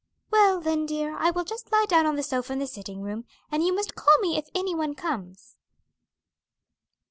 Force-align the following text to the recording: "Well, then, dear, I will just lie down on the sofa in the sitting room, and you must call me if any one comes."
"Well, 0.31 0.59
then, 0.59 0.87
dear, 0.87 1.15
I 1.15 1.29
will 1.29 1.43
just 1.43 1.71
lie 1.71 1.85
down 1.87 2.07
on 2.07 2.15
the 2.15 2.23
sofa 2.23 2.53
in 2.53 2.57
the 2.57 2.65
sitting 2.65 3.03
room, 3.03 3.23
and 3.51 3.63
you 3.63 3.71
must 3.71 3.93
call 3.93 4.17
me 4.17 4.35
if 4.35 4.47
any 4.55 4.73
one 4.73 4.95
comes." 4.95 5.57